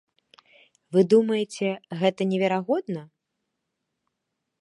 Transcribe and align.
Вы 0.95 0.99
думаеце, 1.11 1.67
гэта 1.99 2.21
неверагодна? 2.31 3.01